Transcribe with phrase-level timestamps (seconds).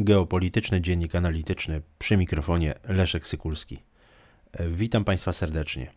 [0.00, 3.82] Geopolityczny Dziennik Analityczny przy mikrofonie Leszek Sykulski.
[4.70, 5.90] Witam Państwa serdecznie.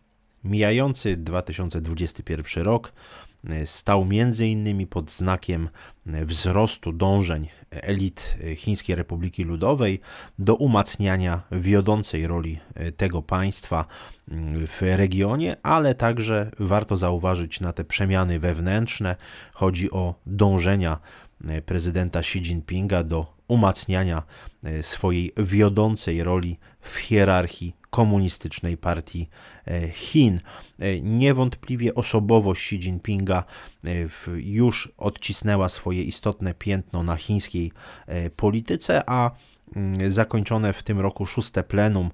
[0.44, 2.92] Mijający 2021 rok
[3.64, 4.86] stał m.in.
[4.86, 5.68] pod znakiem
[6.06, 10.00] wzrostu dążeń elit Chińskiej Republiki Ludowej
[10.38, 12.58] do umacniania wiodącej roli
[12.96, 13.84] tego państwa
[14.66, 19.16] w regionie, ale także warto zauważyć na te przemiany wewnętrzne.
[19.52, 20.98] Chodzi o dążenia
[21.66, 24.22] prezydenta Xi Jinpinga do umacniania
[24.64, 29.28] e, swojej wiodącej roli w hierarchii komunistycznej partii
[29.66, 30.40] e, Chin.
[30.78, 33.44] E, niewątpliwie osobowość Xi Jinpinga
[34.36, 37.72] już odcisnęła swoje istotne piętno na chińskiej
[38.36, 39.30] polityce, a
[40.08, 42.10] zakończone w tym roku szóste plenum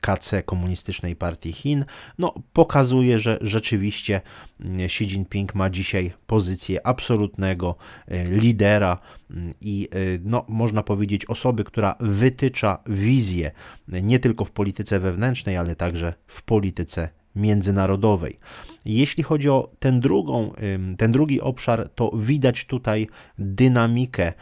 [0.00, 1.84] KC Komunistycznej Partii Chin,
[2.18, 4.20] no, pokazuje, że rzeczywiście
[4.60, 7.76] mm, Xi Jinping ma dzisiaj pozycję absolutnego
[8.08, 8.98] e, lidera
[9.30, 13.50] mm, i e, no, można powiedzieć osoby, która wytycza wizję
[13.88, 18.36] nie tylko w polityce wewnętrznej, ale także w polityce międzynarodowej.
[18.84, 20.52] Jeśli chodzi o ten, drugą,
[20.98, 23.06] ten drugi obszar, to widać tutaj
[23.38, 24.32] dynamikę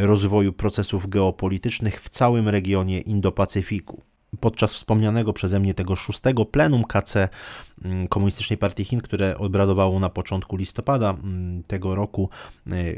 [0.00, 4.00] rozwoju procesów geopolitycznych w całym regionie Indo-Pacyfiku
[4.40, 7.28] podczas wspomnianego przeze mnie tego szóstego plenum KC
[8.08, 11.14] Komunistycznej Partii Chin, które obradowało na początku listopada
[11.66, 12.30] tego roku,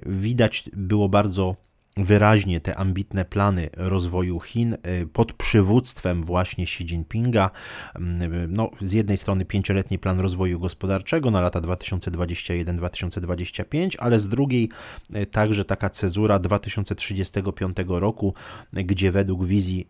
[0.07, 1.57] widać było bardzo
[2.05, 4.79] wyraźnie te ambitne plany rozwoju Chin y,
[5.13, 7.51] pod przywództwem właśnie Xi Jinpinga.
[7.95, 14.69] Mm, no, z jednej strony pięcioletni plan rozwoju gospodarczego na lata 2021-2025, ale z drugiej
[15.17, 18.35] y, także taka cezura 2035 roku,
[18.73, 19.89] gdzie według wizji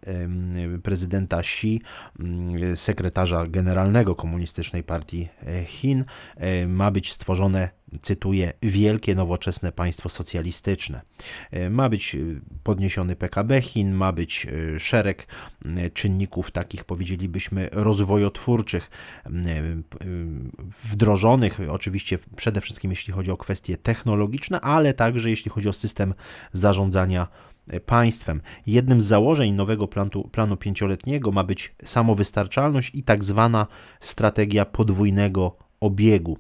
[0.83, 1.81] prezydenta Xi,
[2.75, 5.29] sekretarza generalnego Komunistycznej Partii
[5.63, 6.05] y, Chin,
[6.67, 11.01] ma być stworzone cytuję, wielkie nowoczesne państwo socjalistyczne.
[11.51, 12.19] E, ma być e,
[12.63, 15.27] podniesiony PKB Chin, ma być e, szereg
[15.95, 18.91] czynników takich, powiedzielibyśmy, rozwojotwórczych,
[20.85, 26.15] wdrożonych, oczywiście przede wszystkim jeśli chodzi o kwestie technologiczne, ale także jeśli chodzi o system
[26.53, 27.29] zarządzania
[27.87, 28.41] państwem.
[28.67, 33.67] Jednym z założeń nowego planu, planu pięcioletniego ma być samowystarczalność i tak zwana
[34.01, 36.39] strategia podwójnego obiegu.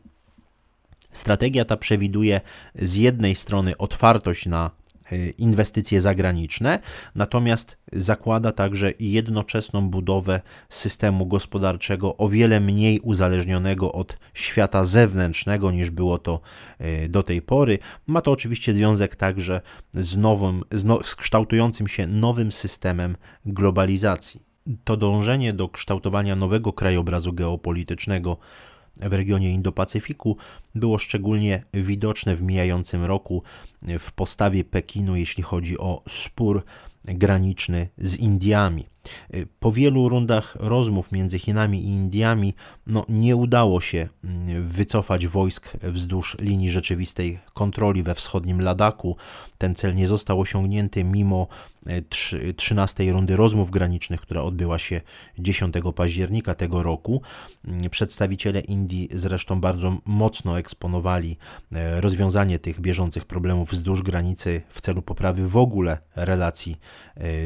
[1.12, 2.40] Strategia ta przewiduje
[2.74, 4.70] z jednej strony otwartość na
[5.12, 6.78] e, inwestycje zagraniczne,
[7.14, 15.90] natomiast zakłada także jednoczesną budowę systemu gospodarczego o wiele mniej uzależnionego od świata zewnętrznego niż
[15.90, 16.40] było to
[16.78, 17.78] e, do tej pory.
[18.06, 19.60] Ma to oczywiście związek także
[19.94, 23.16] z nowym, z, no, z kształtującym się nowym systemem
[23.46, 24.48] globalizacji.
[24.84, 28.38] To dążenie do kształtowania nowego krajobrazu geopolitycznego
[29.00, 30.36] w regionie Indo-Pacyfiku
[30.74, 33.42] było szczególnie widoczne w mijającym roku
[33.98, 36.64] w postawie Pekinu, jeśli chodzi o spór
[37.04, 38.84] graniczny z Indiami.
[39.60, 42.54] Po wielu rundach rozmów między Chinami i Indiami
[42.86, 49.16] no, nie udało się mm, wycofać wojsk wzdłuż linii rzeczywistej kontroli we wschodnim Ladaku.
[49.58, 51.48] Ten cel nie został osiągnięty mimo
[52.56, 55.00] 13 rundy rozmów granicznych, która odbyła się
[55.38, 57.22] 10 października tego roku.
[57.90, 61.36] Przedstawiciele Indii zresztą bardzo mocno eksponowali
[61.72, 66.76] e, rozwiązanie tych bieżących problemów wzdłuż granicy w celu poprawy w ogóle relacji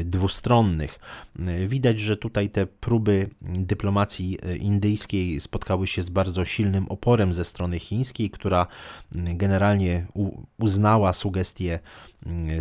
[0.05, 0.99] dwustronnych.
[1.47, 7.45] E, widać, że tutaj te próby dyplomacji indyjskiej spotkały się z bardzo silnym oporem ze
[7.45, 8.67] strony chińskiej, która
[9.11, 10.05] generalnie
[10.59, 11.79] uznała sugestie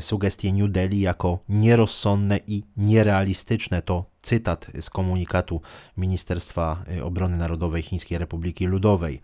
[0.00, 3.82] sugestie New Delhi jako nierozsądne i nierealistyczne.
[3.82, 5.60] To cytat z komunikatu
[5.96, 9.20] Ministerstwa y, Obrony Narodowej Chińskiej Republiki Ludowej.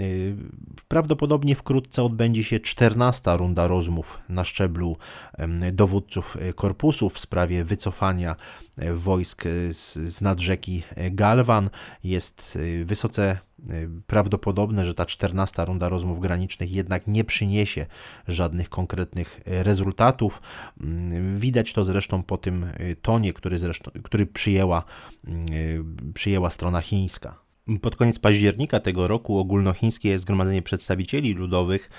[0.00, 0.36] Y,
[0.88, 4.96] prawdopodobnie wkrótce odbędzie się 14 runda rozmów na szczeblu
[5.72, 8.36] dowódców y, korpusów w sprawie wycofania
[8.94, 11.68] wojsk z, nad rzeki Galwan.
[12.04, 13.38] Jest wysoce
[14.06, 17.86] prawdopodobne, że ta 14 runda rozmów granicznych jednak nie przyniesie
[18.28, 20.42] żadnych konkretnych rezultatów.
[20.80, 22.66] Mm, widać to zresztą po tym
[23.02, 24.84] tonie, który, zresztą, który przyjęła,
[26.14, 27.38] przyjęła strona chińska.
[27.80, 31.90] Pod koniec października tego roku ogólnochińskie Zgromadzenie Przedstawicieli Ludowych,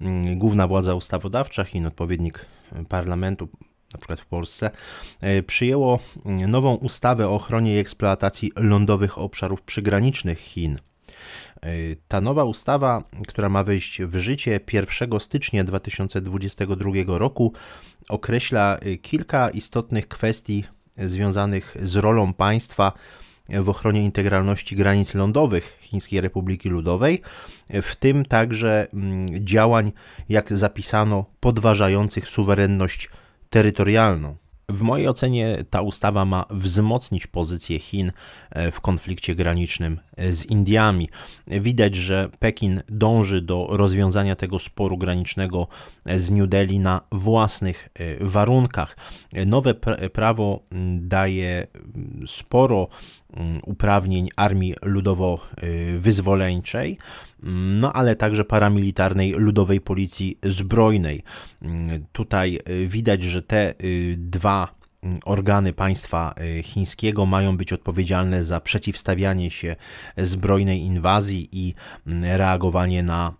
[0.00, 2.46] mm, główna władza ustawodawcza Chin, odpowiednik
[2.88, 3.48] parlamentu,
[3.94, 4.70] na przykład w Polsce,
[5.46, 10.78] przyjęło nową ustawę o ochronie i eksploatacji lądowych obszarów przygranicznych Chin.
[11.62, 11.70] E,
[12.08, 17.52] ta nowa ustawa, która ma wejść w życie 1 stycznia 2022 roku,
[18.08, 20.64] określa e, kilka istotnych kwestii
[20.98, 22.92] związanych z rolą państwa
[23.48, 27.22] w ochronie integralności granic lądowych Chińskiej Republiki Ludowej,
[27.70, 29.92] w tym także mm, działań,
[30.28, 33.10] jak zapisano, podważających suwerenność
[33.50, 34.36] terytorialną.
[34.70, 38.12] W mojej ocenie ta ustawa ma wzmocnić pozycję Chin
[38.50, 41.08] e, w konflikcie granicznym e, z Indiami.
[41.46, 45.68] Widać, że Pekin dąży do rozwiązania tego sporu granicznego
[46.04, 47.88] e, z New Delhi na własnych
[48.20, 48.96] warunkach.
[49.46, 49.74] Nowe
[50.12, 50.62] prawo
[50.98, 51.66] daje
[52.26, 52.88] sporo
[53.66, 56.96] uprawnień Armii Ludowo-Wyzwoleńczej,
[57.42, 61.22] no ale także paramilitarnej Ludowej Policji Zbrojnej.
[62.12, 63.74] Tutaj widać, że te
[64.16, 64.74] dwa
[65.24, 69.76] organy państwa chińskiego mają być odpowiedzialne za przeciwstawianie się
[70.16, 71.74] zbrojnej inwazji i
[72.22, 73.34] reagowanie na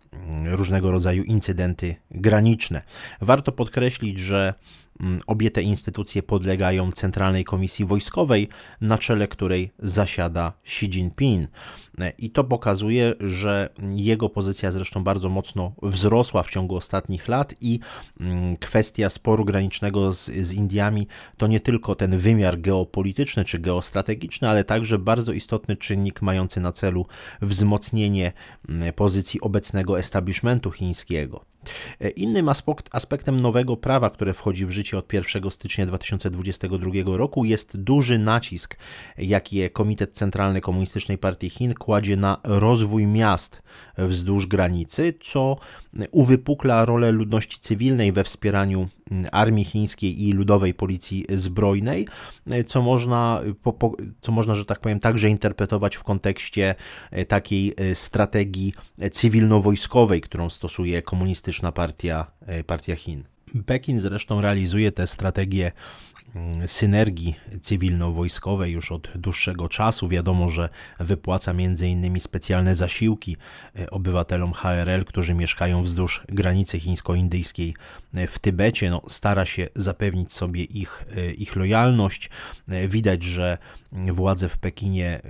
[0.45, 2.83] różnego rodzaju incydenty graniczne.
[3.21, 4.90] Warto podkreślić, że Mm,
[5.27, 8.49] obie te instytucje podlegają Centralnej Komisji Wojskowej,
[8.81, 11.51] na czele której zasiada Xi Jinping.
[12.19, 17.81] I to pokazuje, że jego pozycja zresztą bardzo mocno wzrosła w ciągu ostatnich lat i
[18.21, 21.07] mm, kwestia sporu granicznego z, z Indiami
[21.37, 26.73] to nie tylko ten wymiar geopolityczny czy geostrategiczny, ale także bardzo istotny czynnik mający na
[26.73, 27.07] celu
[27.43, 28.33] wzmocnienie
[28.69, 31.45] mm, pozycji obecnego establishmentu chińskiego.
[32.01, 32.49] E, innym
[32.91, 38.77] aspektem nowego prawa, które wchodzi w życie od 1 stycznia 2022 roku, jest duży nacisk,
[39.19, 43.63] jaki Komitet Centralny Komunistycznej Partii Chin kładzie na rozwój miast
[43.99, 45.57] wzdłuż granicy, co
[46.11, 48.89] uwypukla rolę ludności cywilnej we wspieraniu
[49.33, 52.09] armii chińskiej i ludowej policji zbrojnej,
[52.67, 53.41] co można,
[54.21, 56.75] co można, że tak powiem, także interpretować w kontekście
[57.29, 61.03] takiej strategii cywilno-wojskowej, którą stosuje
[61.51, 62.27] komunistyczna partia,
[62.67, 63.25] partia Chin.
[63.67, 65.73] Pekin zresztą realizuje tę strategię
[66.35, 70.09] Mm, synergii cywilno-wojskowej już od dłuższego czasu.
[70.09, 70.69] Wiadomo, że
[71.01, 72.21] wypłaca m.in.
[72.21, 73.37] specjalne zasiłki
[73.79, 77.75] e, obywatelom HRL, którzy mieszkają wzdłuż granicy chińsko-indyjskiej
[78.15, 78.91] e, w Tybecie.
[78.91, 82.31] No, stara się zapewnić sobie ich, e, ich lojalność.
[82.89, 83.59] Widać, że
[83.93, 85.21] władze w Pekinie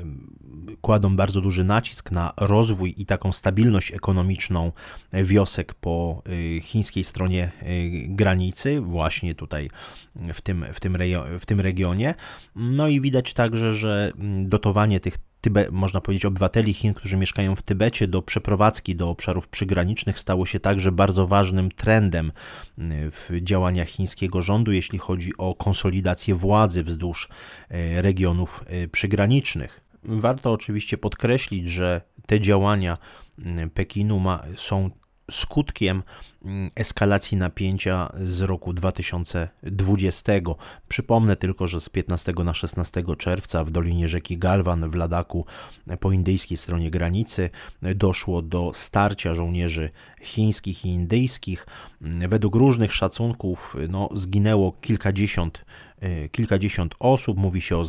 [0.80, 4.72] kładą bardzo duży nacisk na rozwój i taką stabilność ekonomiczną
[5.12, 6.22] wiosek po
[6.60, 7.50] chińskiej stronie
[8.08, 9.70] granicy, właśnie tutaj
[10.34, 10.96] w tym, w tym,
[11.40, 12.14] w tym regionie.
[12.56, 14.12] No i widać także, że
[14.42, 19.48] dotowanie tych Tybe, można powiedzieć, obywateli Chin, którzy mieszkają w Tybecie, do przeprowadzki do obszarów
[19.48, 22.32] przygranicznych stało się także bardzo ważnym trendem
[23.10, 27.28] w działaniach chińskiego rządu, jeśli chodzi o konsolidację władzy wzdłuż
[27.68, 29.80] e, regionów e, przygranicznych.
[30.02, 32.98] Warto oczywiście podkreślić, że te działania
[33.74, 34.90] Pekinu ma, są
[35.30, 36.02] skutkiem
[36.44, 40.32] mm, eskalacji napięcia z roku 2020.
[40.88, 45.46] Przypomnę tylko, że z 15 na 16 czerwca w dolinie rzeki Galwan w Ladaku
[46.00, 47.50] po indyjskiej stronie granicy
[47.82, 49.90] doszło do starcia żołnierzy
[50.22, 51.66] chińskich i indyjskich.
[52.00, 55.89] Według różnych szacunków no, zginęło kilkadziesiąt E,
[56.32, 57.38] kilkadziesiąt osób.
[57.38, 57.84] Mówi się o,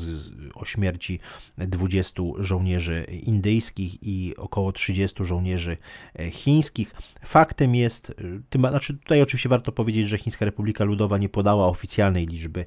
[0.55, 1.19] o śmierci
[1.57, 5.77] 20 żołnierzy indyjskich i około 30 żołnierzy
[6.19, 6.93] e, chińskich.
[7.25, 8.13] Faktem jest, e,
[8.49, 12.65] tym, znaczy tutaj oczywiście warto powiedzieć, że Chińska Republika Ludowa nie podała oficjalnej liczby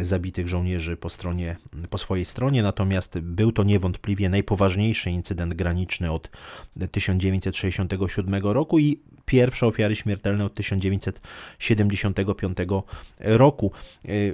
[0.00, 1.56] zabitych żołnierzy po, stronie,
[1.90, 6.30] po swojej stronie, natomiast był to niewątpliwie najpoważniejszy incydent graniczny od
[6.90, 12.58] 1967 roku i pierwsze ofiary śmiertelne od 1975
[13.18, 13.72] roku.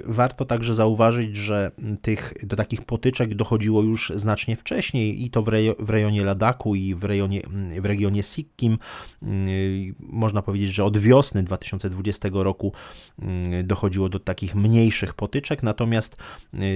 [0.05, 1.71] Warto także zauważyć, że
[2.01, 6.75] tych, do takich potyczek dochodziło już znacznie wcześniej i to w, rejo, w rejonie Ladaku
[6.75, 7.41] i w, rejonie,
[7.81, 8.77] w regionie Sikkim.
[9.99, 12.73] Można powiedzieć, że od wiosny 2020 roku
[13.63, 16.17] dochodziło do takich mniejszych potyczek, natomiast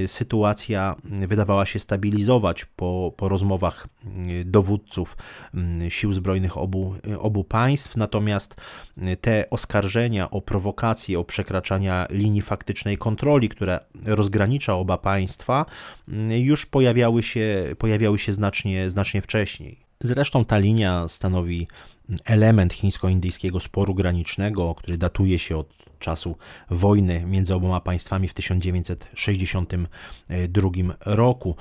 [0.08, 3.88] sytuacja wydawała się stabilizować po, po rozmowach
[4.46, 5.18] dowódców
[5.90, 8.56] sił zbrojnych obu, obu państw, natomiast
[9.22, 15.66] te oskarżenia o prowokacje, o przekraczania linii faktycznej kontroli, które rozgranicza oba państwa,
[16.30, 19.80] już pojawiały się, pojawiały się znacznie, znacznie wcześniej.
[20.00, 21.68] Zresztą ta linia stanowi
[22.26, 26.38] element chińsko-indyjskiego sporu granicznego, który datuje się od czasu
[26.70, 30.70] wojny między oboma państwami w 1962
[31.06, 31.56] roku.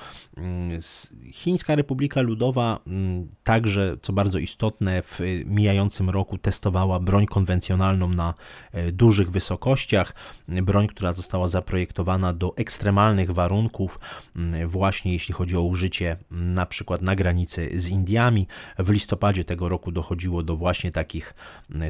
[1.31, 8.33] Chińska Republika Ludowa mm, także, co bardzo istotne, w mijającym roku testowała broń konwencjonalną na
[8.71, 10.15] e, dużych wysokościach.
[10.47, 13.99] Broń, która została zaprojektowana do ekstremalnych warunków,
[14.35, 18.47] mm, właśnie jeśli chodzi o użycie na przykład na granicy z Indiami.
[18.79, 21.33] W listopadzie tego roku dochodziło do właśnie takich,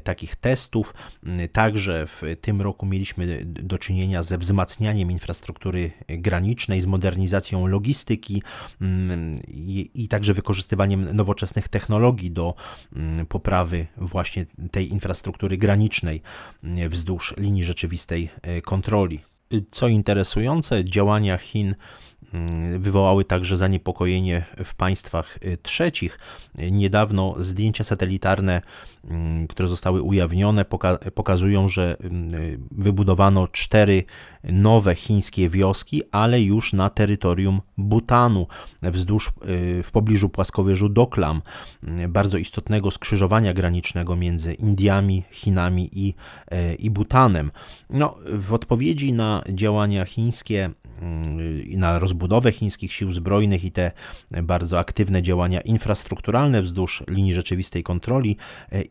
[0.03, 0.93] takich testów.
[1.51, 8.43] Także w tym roku mieliśmy do czynienia ze wzmacnianiem infrastruktury granicznej, z modernizacją logistyki
[9.47, 12.55] i, i także wykorzystywaniem nowoczesnych technologii do
[13.29, 16.21] poprawy właśnie tej infrastruktury granicznej
[16.89, 18.29] wzdłuż linii rzeczywistej
[18.63, 19.19] kontroli.
[19.71, 21.75] Co interesujące, działania Chin
[22.79, 26.19] wywołały także zaniepokojenie w państwach y, trzecich.
[26.71, 28.61] Niedawno zdjęcia satelitarne,
[29.03, 30.65] mm, które zostały ujawnione,
[31.13, 32.27] pokazują, że mm,
[32.71, 34.03] wybudowano cztery
[34.43, 38.47] nowe chińskie wioski, ale już na terytorium Butanu,
[38.81, 41.41] wzdłuż y, w pobliżu płaskowyżu Doklam,
[42.09, 46.13] bardzo istotnego skrzyżowania granicznego między Indiami, Chinami i,
[46.53, 47.51] y, i Butanem.
[47.89, 50.69] No, w odpowiedzi na działania chińskie
[51.77, 53.91] na rozbudowę chińskich sił zbrojnych i te
[54.43, 58.37] bardzo aktywne działania infrastrukturalne wzdłuż linii rzeczywistej kontroli,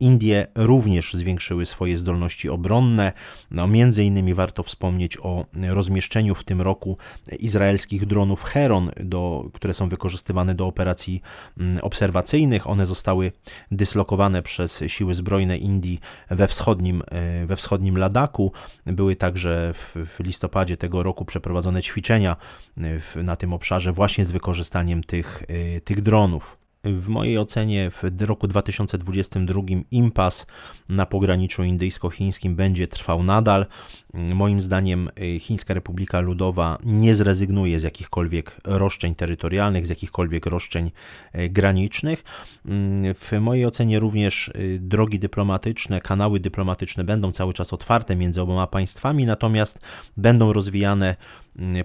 [0.01, 3.13] Indie również zwiększyły swoje zdolności obronne.
[3.51, 6.99] No, między innymi warto wspomnieć o rozmieszczeniu w tym roku
[7.39, 11.23] izraelskich dronów Heron, do, które są wykorzystywane do operacji
[11.59, 12.67] mm, obserwacyjnych.
[12.67, 13.33] One zostały
[13.71, 16.01] dyslokowane przez siły zbrojne Indii
[16.31, 18.53] we wschodnim, e, we wschodnim Ladaku.
[18.87, 22.37] Były także w, w listopadzie tego roku przeprowadzone ćwiczenia ćwiczenia
[23.17, 25.43] y, na tym obszarze właśnie z wykorzystaniem tych,
[25.77, 26.59] y, tych dronów.
[26.85, 30.47] W mojej ocenie w roku 2022 impas
[30.89, 33.67] na pograniczu indyjsko-chińskim będzie trwał nadal.
[34.15, 40.91] Moim zdaniem y, Chińska Republika Ludowa nie zrezygnuje z jakichkolwiek roszczeń terytorialnych, z jakichkolwiek roszczeń
[41.51, 42.25] granicznych.
[43.15, 49.27] W mojej ocenie również drogi dyplomatyczne, kanały dyplomatyczne będą cały czas otwarte między oboma państwami,
[49.27, 49.79] natomiast
[50.17, 51.17] będą rozwijane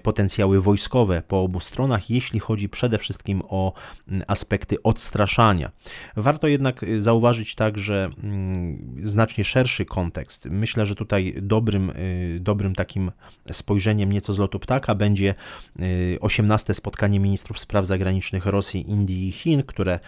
[0.02, 3.72] potencjały wojskowe po obu stronach, jeśli chodzi przede wszystkim o
[4.08, 5.70] mm, aspekty odstraszania.
[6.16, 10.48] Warto jednak y, zauważyć także mm, znacznie szerszy kontekst.
[10.50, 13.12] Myślę, że tutaj dobrym, y, dobrym takim
[13.52, 15.34] spojrzeniem nieco z lotu ptaka będzie
[16.20, 19.98] 18 y, spotkanie ministrów spraw zagranicznych Rosji, Indii i Chin, które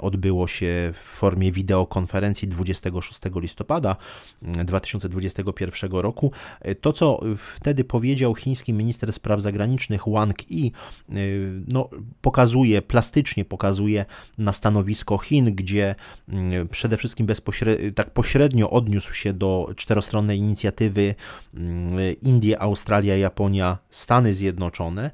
[0.00, 3.96] odbyło się w formie wideokonferencji 26 listopada
[4.42, 6.32] 2021 roku.
[6.80, 7.20] To, co
[7.56, 10.72] wtedy powiedział chiński minister minister spraw zagranicznych Wang Yi
[11.10, 11.88] y, no,
[12.20, 14.04] pokazuje, plastycznie pokazuje
[14.38, 15.94] na stanowisko Chin, gdzie
[16.28, 23.78] y, przede wszystkim bezpośrednio, tak pośrednio odniósł się do czterostronnej inicjatywy y, Indie, Australia, Japonia,
[23.90, 25.10] Stany Zjednoczone,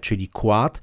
[0.00, 0.80] czyli Quad,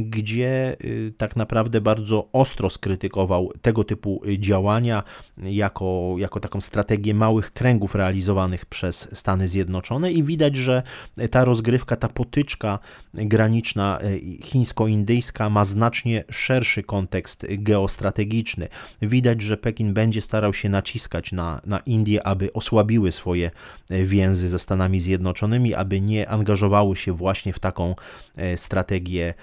[0.00, 0.76] gdzie
[1.16, 5.02] tak naprawdę bardzo ostro skrytykował tego typu działania
[5.38, 10.82] jako, jako taką strategię małych kręgów realizowanych przez Stany Zjednoczone i widać, że
[11.30, 12.78] ta rozgrywka ta potyczka
[13.14, 18.68] graniczna e, chińsko-indyjska ma znacznie szerszy kontekst geostrategiczny.
[19.02, 23.50] Widać, że Pekin będzie starał się naciskać na, na Indie, aby osłabiły swoje
[23.90, 27.94] e, więzy ze Stanami Zjednoczonymi, aby nie angażowały się właśnie w taką
[28.36, 29.34] e, strategię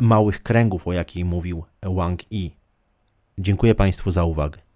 [0.00, 2.56] małych kręgów, o jakiej mówił Wang Yi.
[3.38, 4.73] Dziękuję Państwu za uwagę.